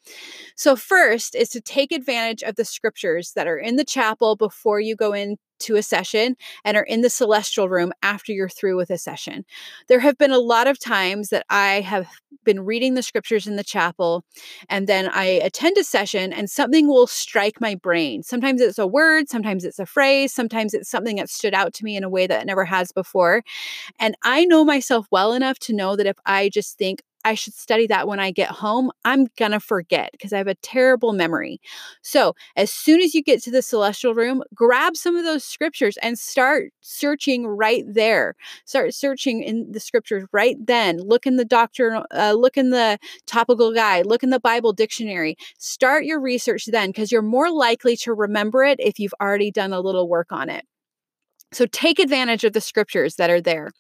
So, 0.57 0.77
first 0.77 1.35
is 1.35 1.51
to 1.51 1.61
take 1.61 1.93
advantage 1.93 2.43
of 2.43 2.57
the 2.57 2.65
scriptures 2.65 3.33
that 3.37 3.49
are 3.49 3.59
in 3.59 3.77
the 3.77 3.85
chapel 3.85 4.37
before 4.37 4.81
you 4.81 4.97
go 4.97 5.13
in 5.15 5.37
to 5.61 5.77
a 5.77 5.83
session 5.83 6.37
and 6.65 6.77
are 6.77 6.83
in 6.83 7.03
the 7.03 7.11
celestial 7.11 7.69
room 7.69 7.93
after 8.03 8.33
you're 8.33 8.49
through 8.49 8.77
with 8.77 8.91
a 8.91 8.99
session. 8.99 9.45
There 9.89 10.01
have 10.01 10.19
been 10.19 10.31
a 10.31 10.39
lot 10.39 10.67
of 10.67 10.79
times 10.79 11.29
that 11.31 11.45
I 11.51 11.81
have 11.81 12.09
been 12.45 12.65
reading 12.65 12.95
the 12.95 13.03
scriptures 13.03 13.47
in 13.47 13.57
the 13.57 13.65
chapel 13.65 14.25
and 14.69 14.87
then 14.87 15.09
I 15.09 15.25
attend 15.25 15.77
a 15.77 15.85
session 15.85 16.33
and 16.33 16.49
something 16.49 16.89
will 16.89 17.07
strike 17.07 17.61
my 17.61 17.75
brain. 17.75 18.23
Sometimes 18.23 18.61
it's 18.61 18.79
a 18.79 18.87
word, 18.87 19.29
sometimes 19.29 19.65
it's 19.65 19.79
a 19.79 19.87
phrase, 19.87 20.33
sometimes 20.33 20.75
it's 20.75 20.89
something 20.89 21.17
that 21.17 21.29
stood 21.29 21.55
out 21.55 21.75
to 21.75 21.85
me 21.85 21.97
in 21.97 22.05
a 22.05 22.09
way 22.09 22.27
that 22.27 22.43
it 22.43 22.47
never 22.47 22.65
has 22.65 22.93
before. 22.93 23.43
And 23.99 24.17
I 24.25 24.45
know 24.45 24.65
myself 24.65 25.07
well 25.11 25.33
enough 25.33 25.59
to 25.61 25.75
know 25.75 25.97
that 25.97 26.07
if 26.07 26.17
I 26.27 26.49
just 26.49 26.79
think, 26.79 27.03
I 27.29 27.35
should 27.35 27.55
study 27.55 27.87
that 27.89 28.09
when 28.09 28.21
I 28.21 28.31
get 28.31 28.49
home, 28.51 28.91
I'm 29.05 29.27
going 29.37 29.53
to 29.53 29.61
forget 29.61 30.11
because 30.13 30.33
I 30.33 30.39
have 30.39 30.47
a 30.47 30.55
terrible 30.57 31.13
memory. 31.13 31.61
So, 32.03 32.35
as 32.57 32.71
soon 32.71 33.01
as 33.03 33.15
you 33.15 33.23
get 33.23 33.43
to 33.43 33.51
the 33.51 33.61
celestial 33.63 34.15
room, 34.15 34.43
grab 34.55 34.97
some 34.97 35.15
of 35.17 35.25
those 35.25 35.45
scriptures 35.45 35.99
and 36.03 36.19
start 36.19 36.73
searching 36.81 37.47
right 37.47 37.85
there. 37.87 38.35
Start 38.65 38.95
searching 38.95 39.43
in 39.43 39.71
the 39.73 39.81
scriptures 39.81 40.25
right 40.33 40.57
then. 40.59 40.99
Look 40.99 41.27
in 41.27 41.37
the 41.37 41.45
doctor, 41.45 42.03
uh, 42.15 42.33
look 42.33 42.57
in 42.57 42.71
the 42.71 42.99
topical 43.27 43.73
guide, 43.75 44.07
look 44.07 44.23
in 44.23 44.31
the 44.31 44.41
Bible 44.41 44.73
dictionary. 44.73 45.37
Start 45.59 46.05
your 46.05 46.21
research 46.21 46.67
then 46.67 46.89
because 46.91 47.13
you're 47.13 47.23
more 47.23 47.51
likely 47.51 47.97
to 47.99 48.15
remember 48.15 48.65
it 48.65 48.81
if 48.81 48.99
you've 48.99 49.15
already 49.21 49.51
done 49.51 49.73
a 49.73 49.81
little 49.81 50.09
work 50.09 50.33
on 50.33 50.49
it. 50.49 50.65
So 51.53 51.67
take 51.67 51.99
advantage 51.99 52.45
of 52.45 52.53
the 52.53 52.61
scriptures 52.61 53.17
that 53.17 53.31
are 53.31 53.41
there. 53.41 53.71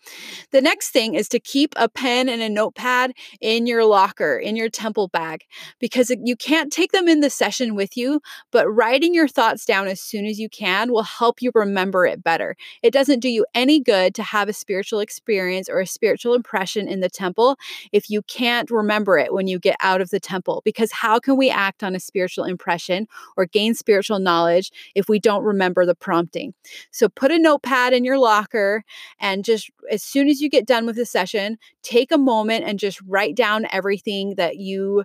The 0.52 0.62
next 0.62 0.90
thing 0.90 1.14
is 1.14 1.28
to 1.28 1.38
keep 1.38 1.74
a 1.76 1.88
pen 1.88 2.28
and 2.28 2.40
a 2.40 2.48
notepad 2.48 3.12
in 3.40 3.66
your 3.66 3.84
locker, 3.84 4.38
in 4.38 4.56
your 4.56 4.70
temple 4.70 5.08
bag, 5.08 5.44
because 5.78 6.10
you 6.24 6.34
can't 6.34 6.72
take 6.72 6.92
them 6.92 7.08
in 7.08 7.20
the 7.20 7.28
session 7.28 7.74
with 7.74 7.96
you, 7.96 8.20
but 8.50 8.68
writing 8.68 9.12
your 9.14 9.28
thoughts 9.28 9.66
down 9.66 9.86
as 9.86 10.00
soon 10.00 10.24
as 10.24 10.38
you 10.38 10.48
can 10.48 10.90
will 10.90 11.02
help 11.02 11.42
you 11.42 11.50
remember 11.54 12.06
it 12.06 12.24
better. 12.24 12.56
It 12.82 12.92
doesn't 12.92 13.20
do 13.20 13.28
you 13.28 13.44
any 13.54 13.80
good 13.80 14.14
to 14.14 14.22
have 14.22 14.48
a 14.48 14.54
spiritual 14.54 15.00
experience 15.00 15.68
or 15.68 15.80
a 15.80 15.86
spiritual 15.86 16.34
impression 16.34 16.88
in 16.88 17.00
the 17.00 17.10
temple 17.10 17.56
if 17.92 18.08
you 18.08 18.22
can't 18.22 18.70
remember 18.70 19.18
it 19.18 19.32
when 19.32 19.46
you 19.46 19.58
get 19.58 19.76
out 19.80 20.00
of 20.00 20.08
the 20.08 20.20
temple, 20.20 20.62
because 20.64 20.90
how 20.90 21.18
can 21.18 21.36
we 21.36 21.50
act 21.50 21.84
on 21.84 21.94
a 21.94 22.00
spiritual 22.00 22.44
impression 22.44 23.06
or 23.36 23.44
gain 23.44 23.74
spiritual 23.74 24.18
knowledge 24.18 24.70
if 24.94 25.08
we 25.08 25.18
don't 25.18 25.44
remember 25.44 25.84
the 25.84 25.94
prompting? 25.94 26.54
So 26.90 27.08
put 27.08 27.30
a 27.30 27.38
note 27.38 27.57
notepad 27.58 27.92
in 27.92 28.04
your 28.04 28.18
locker 28.18 28.84
and 29.20 29.44
just 29.44 29.70
as 29.90 30.02
soon 30.02 30.28
as 30.28 30.40
you 30.40 30.48
get 30.48 30.66
done 30.66 30.86
with 30.86 30.96
the 30.96 31.06
session, 31.06 31.58
take 31.82 32.12
a 32.12 32.18
moment 32.18 32.64
and 32.64 32.78
just 32.78 33.00
write 33.06 33.34
down 33.34 33.66
everything 33.70 34.34
that 34.36 34.56
you 34.56 35.04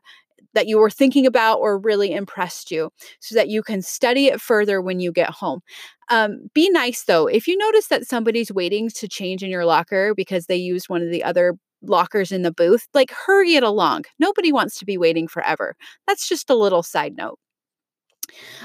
that 0.54 0.68
you 0.68 0.78
were 0.78 0.90
thinking 0.90 1.26
about 1.26 1.56
or 1.56 1.80
really 1.80 2.14
impressed 2.14 2.70
you 2.70 2.92
so 3.20 3.34
that 3.34 3.50
you 3.50 3.64
can 3.64 3.82
study 3.82 4.28
it 4.28 4.40
further 4.40 4.82
when 4.82 5.00
you 5.00 5.12
get 5.12 5.32
home. 5.32 5.62
Um, 6.10 6.48
be 6.54 6.70
nice 6.70 7.06
though. 7.06 7.26
If 7.26 7.48
you 7.48 7.58
notice 7.58 7.88
that 7.88 8.06
somebody's 8.06 8.52
waiting 8.52 8.90
to 8.92 9.08
change 9.08 9.42
in 9.42 9.50
your 9.50 9.66
locker 9.66 10.14
because 10.14 10.46
they 10.46 10.56
used 10.56 10.90
one 10.90 11.02
of 11.02 11.10
the 11.10 11.24
other 11.24 11.56
lockers 11.82 12.32
in 12.32 12.44
the 12.44 12.52
booth, 12.52 12.88
like 12.94 13.12
hurry 13.12 13.56
it 13.56 13.64
along. 13.64 14.04
Nobody 14.20 14.52
wants 14.52 14.78
to 14.78 14.86
be 14.86 14.98
waiting 14.98 15.28
forever. 15.28 15.76
That's 16.08 16.30
just 16.30 16.52
a 16.52 16.56
little 16.56 16.84
side 16.84 17.16
note. 17.18 17.40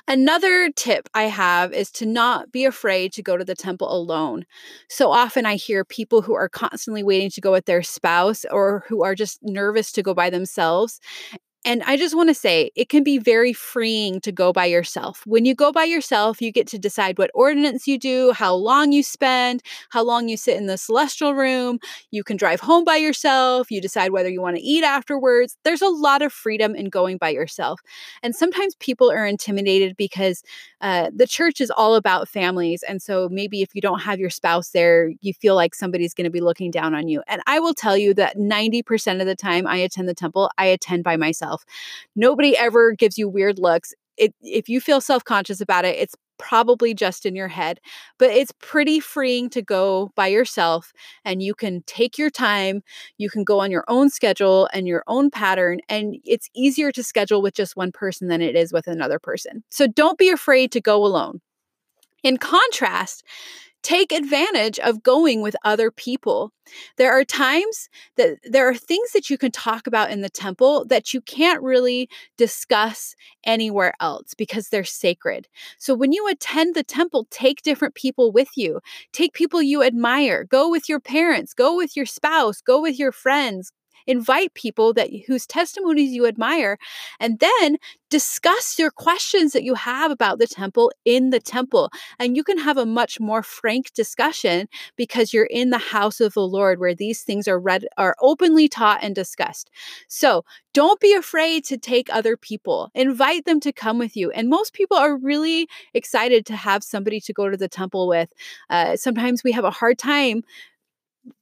Another 0.07 0.71
tip 0.75 1.09
I 1.15 1.25
have 1.25 1.73
is 1.73 1.91
to 1.93 2.07
not 2.07 2.53
be 2.53 2.65
afraid 2.65 3.13
to 3.15 3.23
go 3.23 3.37
to 3.37 3.45
the 3.45 3.55
temple 3.55 3.93
alone. 3.93 4.47
So 4.89 5.11
often 5.11 5.47
I 5.47 5.57
hear 5.57 5.85
people 5.85 6.23
who 6.23 6.35
are 6.35 6.49
constantly 6.49 7.03
waiting 7.03 7.31
to 7.31 7.41
go 7.41 7.53
with 7.53 7.67
their 7.67 7.83
spouse 7.83 8.45
or 8.51 8.85
who 8.89 9.03
are 9.03 9.15
just 9.15 9.39
nervous 9.43 9.93
to 9.93 10.03
go 10.03 10.15
by 10.15 10.31
themselves. 10.31 11.01
And 11.65 11.83
I 11.83 11.97
just 11.97 12.17
want 12.17 12.29
to 12.29 12.35
say 12.35 12.71
it 12.77 12.88
can 12.88 13.03
be 13.03 13.19
very 13.19 13.53
freeing 13.53 14.21
to 14.21 14.31
go 14.31 14.53
by 14.53 14.65
yourself. 14.67 15.23
When 15.27 15.45
you 15.45 15.55
go 15.55 15.73
by 15.73 15.85
yourself, 15.85 16.41
you 16.41 16.53
get 16.53 16.69
to 16.69 16.79
decide 16.79 17.19
what 17.19 17.31
ordinance 17.35 17.88
you 17.88 17.99
do, 17.99 18.33
how 18.33 18.55
long 18.55 18.93
you 18.93 19.03
spend, 19.03 19.62
how 19.91 20.05
long 20.05 20.29
you 20.29 20.37
sit 20.37 20.57
in 20.57 20.67
the 20.67 20.79
celestial 20.79 21.35
room. 21.35 21.81
You 22.12 22.23
can 22.23 22.37
drive 22.37 22.61
home 22.61 22.85
by 22.85 22.97
yourself. 22.97 23.71
You 23.71 23.81
decide 23.81 24.12
whether 24.12 24.29
you 24.29 24.41
want 24.41 24.57
to 24.57 24.62
eat 24.62 24.85
afterwards. 24.85 25.57
There's 25.65 25.83
a 25.83 25.88
lot 25.88 26.23
of 26.23 26.33
freedom 26.33 26.77
in 26.77 26.91
going 26.91 27.19
by 27.19 27.31
yourself. 27.31 27.81
And 28.23 28.37
sometimes 28.37 28.77
people 28.77 29.11
are 29.11 29.27
intimidated 29.27 29.97
because 29.97 30.45
uh, 30.81 31.11
the 31.15 31.27
church 31.27 31.61
is 31.61 31.73
all 31.73 31.97
about 31.97 32.29
families. 32.29 32.85
And 32.85 33.03
so 33.03 33.29
maybe 33.31 33.62
if 33.62 33.75
you 33.75 33.81
don't 33.81 34.00
have 34.00 34.21
your 34.21 34.31
spouse 34.31 34.71
there, 34.71 35.12
you 35.21 35.35
feel 35.35 35.57
like 35.57 35.75
somebody's 35.75 36.15
going 36.15 36.25
to 36.25 36.31
be 36.31 36.41
looking 36.41 36.71
down 36.71 36.95
on 36.95 37.09
you. 37.09 37.23
And 37.27 37.43
I 37.47 37.59
will 37.59 37.75
tell 37.75 37.97
you 37.97 38.15
that 38.15 38.37
90% 38.37 39.21
of 39.21 39.27
the 39.27 39.35
time 39.35 39.67
I 39.67 39.77
attend 39.79 40.09
the 40.09 40.15
temple, 40.15 40.50
I 40.57 40.67
attend 40.67 41.03
by 41.03 41.17
myself. 41.17 41.48
Nobody 42.17 42.57
ever 42.57 42.93
gives 42.93 43.19
you 43.19 43.28
weird 43.28 43.59
looks. 43.59 43.95
It, 44.17 44.35
if 44.43 44.69
you 44.69 44.81
feel 44.81 45.00
self 45.00 45.25
conscious 45.25 45.61
about 45.61 45.85
it, 45.85 45.97
it's 45.97 46.14
probably 46.38 46.95
just 46.95 47.26
in 47.26 47.37
your 47.37 47.49
head, 47.49 47.81
but 48.19 48.31
it's 48.31 48.52
pretty 48.61 49.00
freeing 49.00 49.50
to 49.50 49.61
go 49.61 50.11
by 50.14 50.28
yourself 50.28 50.93
and 51.25 51.43
you 51.43 51.55
can 51.55 51.83
take 51.87 52.17
your 52.17 52.31
time. 52.31 52.83
You 53.19 53.28
can 53.28 53.45
go 53.45 53.61
on 53.61 53.71
your 53.71 53.85
own 53.88 54.09
schedule 54.09 54.69
and 54.73 54.87
your 54.87 55.02
own 55.07 55.31
pattern, 55.31 55.81
and 55.88 56.17
it's 56.25 56.49
easier 56.55 56.90
to 56.93 57.02
schedule 57.02 57.43
with 57.43 57.55
just 57.55 57.76
one 57.76 57.93
person 57.93 58.28
than 58.28 58.40
it 58.40 58.57
is 58.57 58.73
with 58.73 58.87
another 58.87 59.19
person. 59.19 59.64
So 59.71 59.87
don't 59.87 60.19
be 60.19 60.31
afraid 60.31 60.73
to 60.73 60.81
go 60.81 61.05
alone. 61.05 61.40
In 62.23 62.37
contrast, 62.37 63.25
take 63.88 64.12
advantage 64.12 64.78
of 64.80 65.02
going 65.02 65.40
with 65.40 65.57
other 65.64 65.90
people. 65.90 66.52
There 66.99 67.11
are 67.11 67.25
times 67.25 67.88
that 68.18 68.37
there 68.45 68.68
are 68.68 68.75
things 68.75 69.12
that 69.12 69.30
you 69.30 69.38
can 69.38 69.50
talk 69.50 69.87
about 69.87 70.11
in 70.11 70.21
the 70.21 70.28
temple 70.28 70.85
that 70.90 71.14
you 71.14 71.23
can't 71.23 71.62
really 71.62 72.11
discuss 72.37 73.14
anywhere 73.45 73.95
else 73.99 74.35
because 74.35 74.68
they're 74.68 74.85
sacred. 74.85 75.49
So 75.78 75.95
when 75.95 76.12
you 76.12 76.28
attend 76.28 76.75
the 76.75 76.83
temple, 76.83 77.28
take 77.30 77.62
different 77.62 77.95
people 77.95 78.30
with 78.30 78.50
you. 78.57 78.80
Take 79.14 79.33
people 79.33 79.62
you 79.62 79.83
admire. 79.83 80.45
Go 80.45 80.68
with 80.68 80.87
your 80.87 81.00
parents, 81.00 81.54
go 81.54 81.75
with 81.75 81.97
your 81.97 82.04
spouse, 82.04 82.61
go 82.61 82.83
with 82.83 82.99
your 82.99 83.12
friends, 83.12 83.73
invite 84.09 84.55
people 84.55 84.93
that 84.95 85.11
whose 85.27 85.47
testimonies 85.47 86.11
you 86.11 86.27
admire 86.27 86.79
and 87.21 87.38
then 87.38 87.77
discuss 88.11 88.79
your 88.79 88.91
questions 88.91 89.53
that 89.53 89.62
you 89.62 89.75
have 89.75 90.11
about 90.11 90.38
the 90.38 90.47
temple 90.47 90.91
in 91.05 91.29
the 91.29 91.38
temple 91.38 91.91
and 92.19 92.37
you 92.37 92.43
can 92.43 92.59
have 92.59 92.79
a 92.79 92.87
much 92.87 93.21
more 93.21 93.43
frank 93.43 93.93
discussion 93.93 94.67
because 94.97 95.35
you're 95.35 95.45
in 95.45 95.69
the 95.69 95.79
house 95.79 96.21
of 96.21 96.33
the 96.33 96.47
lord 96.47 96.81
where 96.81 96.95
these 96.95 97.23
things 97.23 97.47
are 97.47 97.61
read 97.61 97.87
are 97.99 98.17
openly 98.21 98.67
taught 98.67 99.00
and 99.03 99.15
discussed. 99.15 99.71
So 100.09 100.45
don't 100.73 101.00
be 101.00 101.12
afraid 101.15 101.65
to 101.67 101.77
take 101.77 102.09
other 102.11 102.37
people. 102.37 102.91
Invite 102.95 103.45
them 103.45 103.61
to 103.61 103.73
come 103.73 103.99
with 103.99 104.17
you 104.17 104.31
and 104.31 104.49
most 104.49 104.73
people 104.73 104.97
are 104.97 105.19
really 105.19 105.69
excited 105.93 106.47
to 106.47 106.57
have 106.57 106.83
somebody 106.83 107.21
to 107.21 107.33
go 107.35 107.50
to 107.50 107.57
the 107.57 107.69
temple 107.69 108.09
with. 108.09 108.33
Uh, 108.71 108.97
sometimes 108.97 109.45
we 109.45 109.53
have 109.53 109.65
a 109.65 109.71
hard 109.71 109.99
time 109.99 110.43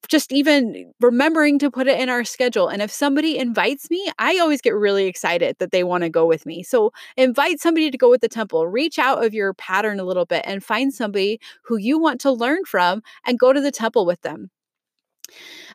just 0.09 0.33
even 0.33 0.93
remembering 1.01 1.59
to 1.59 1.71
put 1.71 1.87
it 1.87 2.01
in 2.01 2.09
our 2.09 2.25
schedule. 2.25 2.69
And 2.69 2.81
if 2.81 2.91
somebody 2.91 3.39
invites 3.39 3.91
me, 3.91 4.11
I 4.19 4.39
always 4.39 4.61
get 4.61 4.75
really 4.75 5.07
excited 5.07 5.57
that 5.59 5.73
they 5.73 5.85
want 5.85 6.05
to 6.05 6.11
go 6.11 6.27
with 6.27 6.47
me. 6.47 6.63
So 6.63 6.93
invite 7.17 7.61
somebody 7.61 7.91
to 7.91 7.99
go 7.99 8.11
with 8.11 8.21
the 8.21 8.29
temple. 8.29 8.67
Reach 8.67 8.99
out 8.99 9.25
of 9.25 9.35
your 9.35 9.55
pattern 9.55 10.01
a 10.01 10.05
little 10.05 10.27
bit 10.27 10.43
and 10.47 10.63
find 10.63 10.93
somebody 10.93 11.41
who 11.65 11.77
you 11.77 11.99
want 11.99 12.21
to 12.23 12.33
learn 12.33 12.65
from 12.65 13.03
and 13.25 13.39
go 13.39 13.53
to 13.53 13.61
the 13.61 13.73
temple 13.73 14.07
with 14.07 14.23
them. 14.23 14.51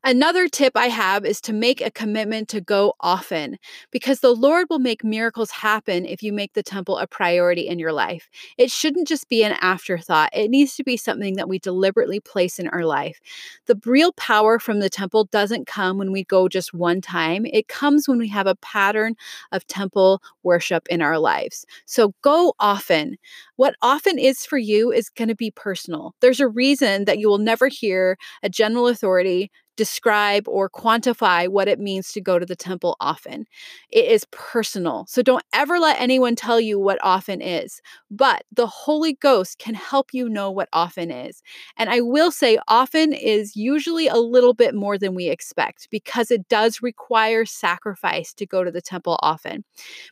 Another 0.04 0.48
tip 0.48 0.76
I 0.76 0.88
have 0.88 1.26
is 1.26 1.40
to 1.42 1.54
make 1.54 1.80
a 1.80 1.92
commitment 1.92 2.50
to 2.50 2.60
go 2.60 2.96
often 3.02 3.60
because 3.92 4.20
the 4.20 4.34
Lord 4.34 4.66
will 4.68 4.80
make 4.80 5.04
miracles 5.04 5.52
happen 5.52 6.08
if 6.08 6.24
you 6.24 6.34
make 6.34 6.54
the 6.54 6.64
temple 6.64 6.98
a 6.98 7.06
priority 7.06 7.68
in 7.68 7.78
your 7.78 7.94
life. 7.94 8.28
It 8.58 8.72
shouldn't 8.72 9.08
just 9.08 9.30
be 9.30 9.44
an 9.44 9.52
afterthought, 9.62 10.32
it 10.34 10.50
needs 10.50 10.76
to 10.78 10.84
be 10.84 10.98
something 10.98 11.36
that 11.36 11.48
we 11.48 11.60
deliberately 11.60 12.20
place 12.20 12.58
in 12.58 12.68
our 12.70 12.84
life. 12.84 13.20
The 13.68 13.80
real 13.86 14.12
power 14.14 14.58
from 14.58 14.80
the 14.80 14.90
temple 14.90 15.26
doesn't 15.26 15.68
come 15.68 16.00
when 16.00 16.12
we 16.12 16.24
go 16.24 16.48
just 16.48 16.74
one 16.74 17.00
time, 17.02 17.46
it 17.46 17.68
comes 17.68 18.08
when 18.08 18.18
we 18.18 18.28
have 18.30 18.48
a 18.48 18.56
pattern 18.56 19.16
of 19.52 19.68
temple 19.68 20.24
worship 20.42 20.88
in 20.90 21.04
our 21.04 21.20
lives. 21.20 21.64
So 21.86 22.16
go 22.24 22.56
often. 22.60 23.18
What 23.56 23.76
often 23.84 24.18
is 24.18 24.46
for 24.46 24.58
you 24.58 24.92
is 24.92 25.10
going 25.10 25.28
to 25.28 25.36
be 25.36 25.52
personal. 25.52 26.16
There's 26.22 26.40
a 26.40 26.48
reason 26.48 27.06
that 27.06 27.20
you 27.20 27.28
will 27.30 27.38
never 27.38 27.68
hear 27.68 28.18
a 28.42 28.50
general 28.50 28.88
authority 28.88 29.52
describe 29.78 30.48
or 30.48 30.70
quantify 30.70 31.48
what 31.48 31.68
it 31.68 31.80
means 31.80 32.12
to 32.12 32.22
go 32.22 32.38
to 32.38 32.46
the 32.46 32.56
temple 32.56 32.96
often. 33.00 33.46
It 33.90 34.06
is 34.06 34.26
personal. 34.32 35.06
So 35.08 35.22
don't 35.22 35.44
ever 35.54 35.80
let 35.80 36.00
anyone 36.00 36.36
tell 36.36 36.60
you 36.60 36.80
what 36.80 37.00
often 37.04 37.42
is. 37.42 37.82
But 38.10 38.44
the 38.52 38.68
Holy 38.68 39.14
Ghost 39.14 39.60
can 39.60 39.74
help 39.74 40.14
you 40.14 40.30
know 40.30 40.52
what 40.52 40.70
often 40.74 41.12
is. 41.12 41.42
And 41.78 41.90
I 41.90 42.02
will 42.02 42.32
say, 42.32 42.58
often 42.68 43.14
is 43.14 43.56
usually 43.56 44.08
a 44.08 44.18
little 44.18 44.54
bit 44.54 44.76
more 44.76 44.98
than 44.98 45.16
we 45.16 45.28
expect 45.30 45.88
because 45.90 46.32
it 46.32 46.48
does 46.50 46.82
require 46.82 47.46
sacrifice 47.46 48.34
to 48.36 48.46
go 48.46 48.64
to 48.64 48.72
the 48.72 48.82
temple 48.82 49.18
often. 49.22 49.64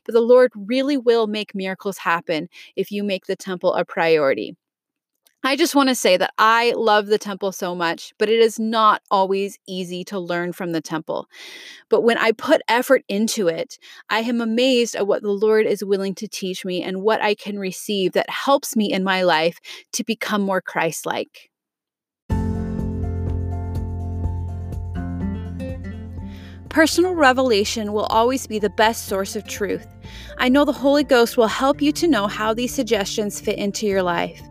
But 0.06 0.14
the 0.14 0.22
Lord 0.22 0.52
really 0.56 0.98
will 0.98 1.28
make 1.28 1.56
miracles 1.56 1.98
happen 2.00 2.50
if 2.76 2.92
you 2.92 3.04
make 3.04 3.26
the 3.28 3.36
temple 3.36 3.74
a 3.74 3.86
priority. 3.86 4.56
I 5.42 5.56
just 5.56 5.74
want 5.74 5.88
to 5.88 5.96
say 5.96 6.18
that 6.18 6.34
I 6.38 6.74
love 6.76 7.08
the 7.08 7.18
temple 7.18 7.54
so 7.54 7.74
much, 7.74 8.14
but 8.18 8.28
it 8.28 8.40
is 8.40 8.60
not 8.60 9.02
always 9.10 9.58
easy 9.66 10.04
to 10.06 10.20
learn 10.20 10.52
from 10.52 10.74
the 10.74 10.82
temple. 10.82 11.30
But 11.90 12.02
when 12.02 12.18
I 12.18 12.34
put 12.34 12.62
effort 12.68 13.04
into 13.08 13.48
it, 13.48 13.80
I 14.10 14.20
am 14.20 14.42
amazed 14.42 14.96
at 14.96 15.08
what 15.08 15.22
the 15.22 15.32
Lord 15.32 15.66
is 15.66 15.84
willing 15.84 16.14
to 16.16 16.28
teach 16.28 16.66
me 16.66 16.84
and 16.84 17.02
what 17.02 17.22
I 17.22 17.36
can 17.36 17.58
receive 17.58 18.12
that 18.14 18.30
helps 18.30 18.76
me 18.76 18.92
in 18.92 19.06
my 19.06 19.24
life 19.24 19.60
to 19.94 20.04
become 20.04 20.42
more 20.42 20.62
Christ 20.62 21.06
like. 21.06 21.50
Personal 26.68 27.16
revelation 27.16 27.94
will 27.94 28.06
always 28.08 28.46
be 28.46 28.60
the 28.60 28.70
best 28.70 29.08
source 29.08 29.38
of 29.38 29.48
truth. 29.48 29.88
I 30.38 30.50
know 30.50 30.66
the 30.66 30.74
Holy 30.74 31.06
Ghost 31.06 31.38
will 31.38 31.48
help 31.48 31.82
you 31.82 31.94
to 31.94 32.08
know 32.08 32.28
how 32.28 32.54
these 32.54 32.74
suggestions 32.74 33.40
fit 33.40 33.58
into 33.58 33.88
your 33.88 34.04
life. 34.04 34.42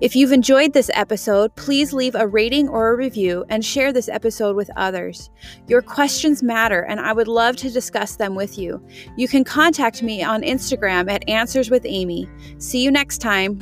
If 0.00 0.16
you've 0.16 0.32
enjoyed 0.32 0.72
this 0.72 0.90
episode, 0.94 1.54
please 1.56 1.92
leave 1.92 2.14
a 2.14 2.26
rating 2.26 2.68
or 2.68 2.90
a 2.90 2.96
review 2.96 3.44
and 3.48 3.64
share 3.64 3.92
this 3.92 4.08
episode 4.08 4.56
with 4.56 4.70
others. 4.76 5.30
Your 5.66 5.82
questions 5.82 6.42
matter, 6.42 6.82
and 6.82 7.00
I 7.00 7.12
would 7.12 7.28
love 7.28 7.56
to 7.56 7.70
discuss 7.70 8.16
them 8.16 8.34
with 8.34 8.58
you. 8.58 8.84
You 9.16 9.28
can 9.28 9.44
contact 9.44 10.02
me 10.02 10.22
on 10.22 10.42
Instagram 10.42 11.10
at 11.10 11.28
Answers 11.28 11.70
with 11.70 11.84
Amy. 11.84 12.28
See 12.58 12.82
you 12.82 12.90
next 12.90 13.18
time. 13.18 13.60